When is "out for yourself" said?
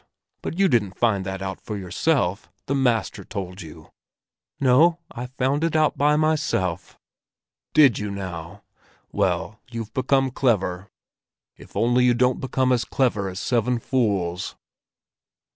1.43-2.49